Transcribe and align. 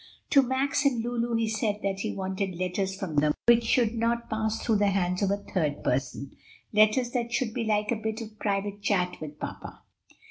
To 0.31 0.41
Max 0.41 0.83
and 0.83 1.03
Lulu 1.03 1.35
he 1.35 1.47
said 1.47 1.81
that 1.83 1.99
he 1.99 2.11
wanted 2.15 2.55
letters 2.55 2.95
from 2.99 3.17
them 3.17 3.35
which 3.47 3.63
should 3.63 3.93
not 3.93 4.31
pass 4.31 4.59
through 4.59 4.77
the 4.77 4.87
hands 4.87 5.21
of 5.21 5.29
a 5.29 5.37
third 5.53 5.83
person, 5.83 6.31
"letters 6.73 7.11
that 7.11 7.31
should 7.31 7.53
be 7.53 7.65
like 7.65 7.91
a 7.91 7.95
bit 8.01 8.19
of 8.19 8.39
private 8.39 8.81
chat 8.81 9.17
with 9.21 9.39
papa." 9.39 9.83